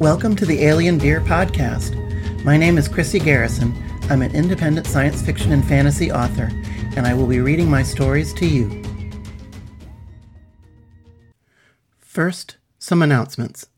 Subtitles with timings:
[0.00, 1.94] Welcome to the Alien Beer Podcast.
[2.44, 3.74] My name is Chrissy Garrison.
[4.10, 6.50] I'm an independent science fiction and fantasy author,
[6.94, 8.82] and I will be reading my stories to you.
[11.98, 13.68] First, some announcements.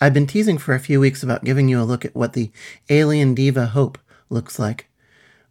[0.00, 2.50] I've been teasing for a few weeks about giving you a look at what the
[2.88, 3.98] alien diva Hope
[4.30, 4.88] looks like.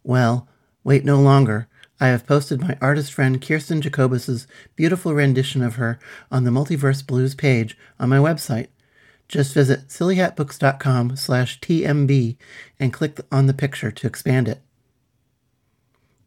[0.02, 0.48] Well,
[0.82, 1.68] wait no longer.
[2.00, 7.06] I have posted my artist friend Kirsten Jacobus's beautiful rendition of her on the Multiverse
[7.06, 8.66] Blues page on my website.
[9.28, 12.36] Just visit sillyhatbooks.com slash TMB
[12.78, 14.62] and click on the picture to expand it.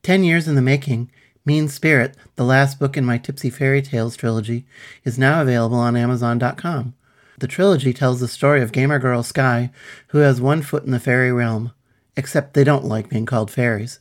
[0.03, 1.11] Ten years in the making,
[1.45, 4.65] Mean Spirit, the last book in my Tipsy Fairy Tales trilogy,
[5.03, 6.93] is now available on Amazon.com.
[7.39, 9.71] The trilogy tells the story of gamer girl Sky,
[10.07, 11.71] who has one foot in the fairy realm,
[12.17, 13.99] except they don't like being called fairies.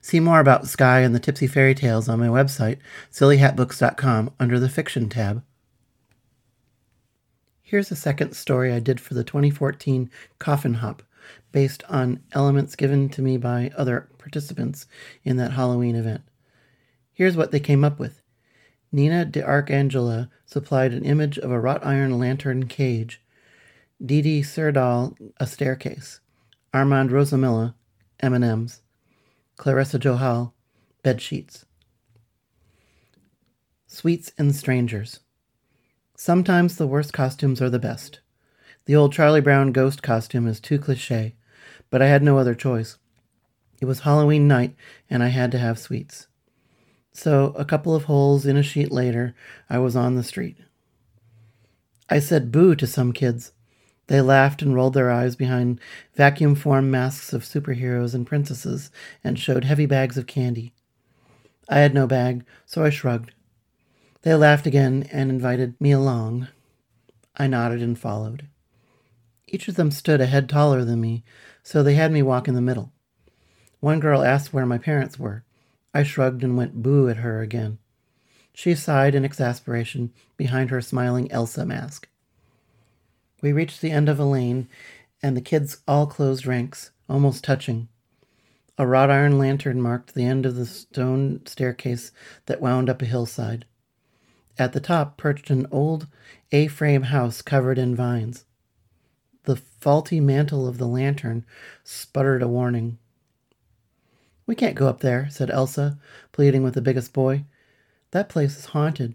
[0.00, 2.78] See more about Sky and the Tipsy Fairy Tales on my website,
[3.12, 5.44] sillyhatbooks.com, under the Fiction tab.
[7.72, 11.02] Here's a second story I did for the 2014 Coffin Hop,
[11.52, 14.86] based on elements given to me by other participants
[15.24, 16.20] in that Halloween event.
[17.14, 18.20] Here's what they came up with.
[18.92, 23.22] Nina de Arcangela supplied an image of a wrought iron lantern cage.
[24.04, 26.20] Didi Serdal, a staircase.
[26.74, 27.74] Armand Rosamilla,
[28.20, 28.82] M&Ms.
[29.56, 30.52] Clarissa Johal,
[31.02, 31.64] bed sheets.
[33.86, 35.20] Sweets and strangers.
[36.24, 38.20] Sometimes the worst costumes are the best.
[38.84, 41.34] The old Charlie Brown ghost costume is too cliche,
[41.90, 42.96] but I had no other choice.
[43.80, 44.76] It was Halloween night,
[45.10, 46.28] and I had to have sweets.
[47.12, 49.34] So, a couple of holes in a sheet later,
[49.68, 50.58] I was on the street.
[52.08, 53.50] I said boo to some kids.
[54.06, 55.80] They laughed and rolled their eyes behind
[56.14, 58.92] vacuum formed masks of superheroes and princesses
[59.24, 60.72] and showed heavy bags of candy.
[61.68, 63.32] I had no bag, so I shrugged.
[64.22, 66.48] They laughed again and invited me along.
[67.36, 68.46] I nodded and followed.
[69.48, 71.24] Each of them stood a head taller than me,
[71.62, 72.92] so they had me walk in the middle.
[73.80, 75.44] One girl asked where my parents were.
[75.92, 77.78] I shrugged and went boo at her again.
[78.54, 82.08] She sighed in exasperation behind her smiling Elsa mask.
[83.42, 84.68] We reached the end of a lane,
[85.20, 87.88] and the kids all closed ranks, almost touching.
[88.78, 92.12] A wrought iron lantern marked the end of the stone staircase
[92.46, 93.64] that wound up a hillside.
[94.58, 96.06] At the top perched an old
[96.50, 98.44] A frame house covered in vines.
[99.44, 101.44] The faulty mantle of the lantern
[101.82, 102.98] sputtered a warning.
[104.46, 105.98] We can't go up there, said Elsa,
[106.32, 107.44] pleading with the biggest boy.
[108.10, 109.14] That place is haunted.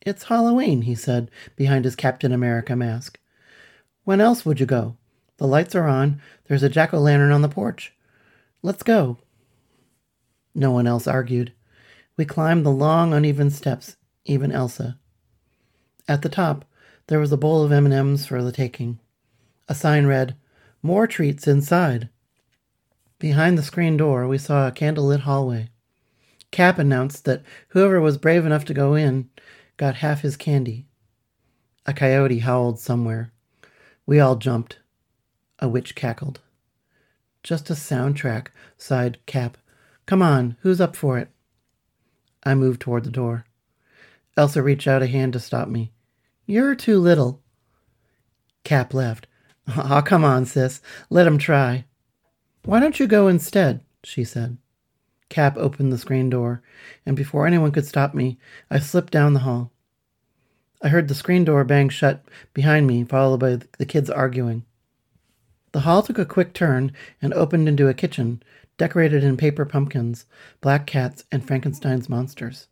[0.00, 3.18] It's Halloween, he said, behind his Captain America mask.
[4.04, 4.96] When else would you go?
[5.36, 6.20] The lights are on.
[6.46, 7.92] There's a jack o' lantern on the porch.
[8.62, 9.18] Let's go.
[10.54, 11.52] No one else argued.
[12.16, 14.98] We climbed the long, uneven steps, even Elsa.
[16.08, 16.64] At the top,
[17.06, 18.98] there was a bowl of M&Ms for the taking.
[19.68, 20.36] A sign read,
[20.82, 22.08] "More treats inside."
[23.18, 25.70] Behind the screen door, we saw a candlelit hallway.
[26.50, 29.30] Cap announced that whoever was brave enough to go in
[29.76, 30.86] got half his candy.
[31.86, 33.32] A coyote howled somewhere.
[34.06, 34.78] We all jumped.
[35.58, 36.40] A witch cackled.
[37.42, 39.56] Just a soundtrack, sighed Cap.
[40.06, 41.28] Come on, who's up for it?
[42.42, 43.44] I moved toward the door.
[44.36, 45.92] Elsa reached out a hand to stop me.
[46.46, 47.42] You're too little.
[48.64, 49.26] Cap laughed.
[49.68, 50.80] Aw, come on, sis.
[51.08, 51.84] Let him try.
[52.64, 53.80] Why don't you go instead?
[54.04, 54.56] she said.
[55.28, 56.62] Cap opened the screen door,
[57.06, 58.38] and before anyone could stop me,
[58.70, 59.70] I slipped down the hall.
[60.82, 62.24] I heard the screen door bang shut
[62.54, 64.64] behind me, followed by the kids arguing.
[65.72, 66.92] The hall took a quick turn
[67.22, 68.42] and opened into a kitchen
[68.80, 70.24] decorated in paper pumpkins,
[70.62, 72.66] black cats, and Frankenstein's monsters.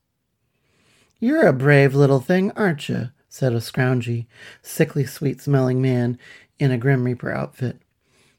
[1.21, 3.11] You're a brave little thing, aren't you?
[3.29, 4.27] said a scroungy,
[4.63, 6.17] sickly sweet smelling man
[6.61, 7.83] in a Grim Reaper outfit.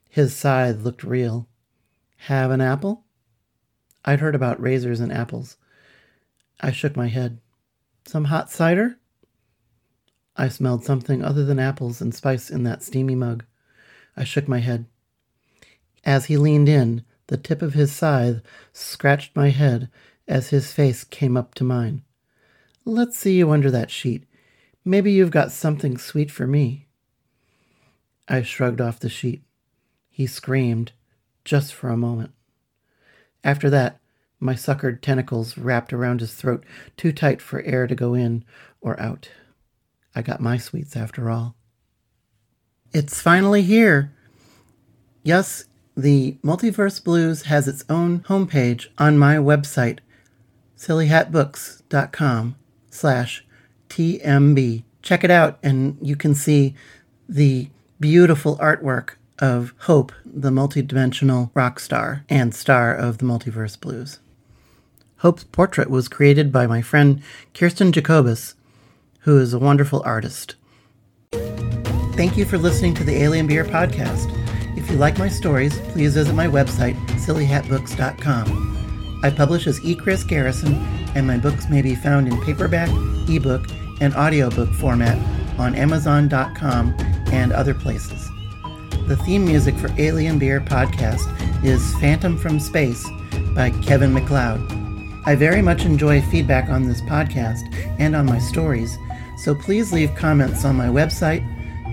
[0.10, 1.48] His scythe looked real.
[2.28, 3.04] Have an apple?
[4.06, 5.58] I'd heard about razors and apples.
[6.62, 7.40] I shook my head.
[8.06, 8.98] Some hot cider?
[10.38, 13.44] I smelled something other than apples and spice in that steamy mug.
[14.16, 14.86] I shook my head.
[16.06, 19.90] As he leaned in, the tip of his scythe scratched my head
[20.30, 22.04] as his face came up to mine.
[22.90, 24.24] Let's see you under that sheet.
[24.84, 26.88] Maybe you've got something sweet for me.
[28.28, 29.44] I shrugged off the sheet.
[30.10, 30.94] He screamed,
[31.46, 32.32] just for a moment.
[33.44, 34.00] After that,
[34.40, 36.66] my suckered tentacles wrapped around his throat
[36.98, 38.44] too tight for air to go in
[38.82, 39.30] or out.
[40.16, 41.54] I got my sweets after all.
[42.92, 44.12] It's finally here.
[45.22, 45.66] Yes,
[45.96, 50.00] the Multiverse Blues has its own homepage on my website,
[50.76, 52.56] sillyhatbooks.com
[52.90, 53.46] slash
[53.90, 54.84] TMB.
[55.02, 56.76] Check it out and you can see
[57.28, 57.70] the
[58.00, 64.20] beautiful artwork of Hope, the multidimensional rock star and star of the Multiverse Blues.
[65.18, 67.22] Hope's portrait was created by my friend
[67.54, 68.56] Kirsten Jacobus,
[69.22, 70.56] who is a wonderful artist.
[72.14, 74.36] Thank you for listening to the Alien Beer podcast.
[74.78, 78.69] If you like my stories, please visit my website, sillyhatbooks.com.
[79.22, 79.96] I publish as E.
[79.96, 80.76] Chris Garrison,
[81.16, 82.90] and my books may be found in paperback,
[83.30, 83.66] ebook,
[84.00, 85.18] and audiobook format
[85.60, 86.96] on Amazon.com
[87.32, 88.30] and other places.
[89.08, 91.28] The theme music for Alien Beer podcast
[91.64, 93.06] is Phantom from Space
[93.54, 94.62] by Kevin MacLeod.
[95.26, 97.62] I very much enjoy feedback on this podcast
[98.00, 98.98] and on my stories,
[99.38, 101.44] so please leave comments on my website,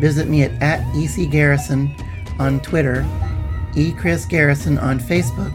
[0.00, 1.90] visit me at, at ecgarrison
[2.38, 3.04] on Twitter,
[3.74, 3.92] E.
[3.92, 5.52] Chris Garrison on Facebook,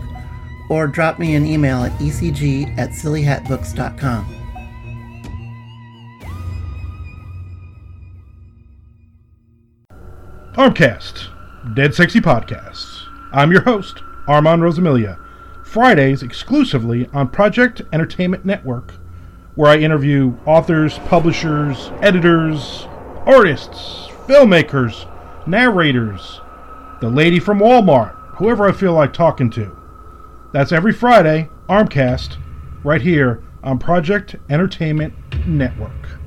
[0.71, 4.25] or drop me an email at ecg at sillyhatbooks.com.
[10.53, 13.05] Armcast, Dead Sexy Podcasts.
[13.33, 15.19] I'm your host, Armand Rosamilia.
[15.65, 18.93] Fridays exclusively on Project Entertainment Network,
[19.55, 22.87] where I interview authors, publishers, editors,
[23.25, 25.05] artists, filmmakers,
[25.45, 26.39] narrators,
[27.01, 29.80] the lady from Walmart, whoever I feel like talking to.
[30.51, 32.37] That's every Friday, Armcast,
[32.83, 35.13] right here on Project Entertainment
[35.47, 36.19] Network.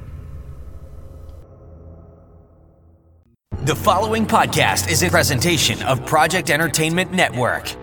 [3.64, 7.74] The following podcast is a presentation of Project Entertainment Network.